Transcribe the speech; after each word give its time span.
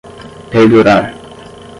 perdurar 0.51 1.03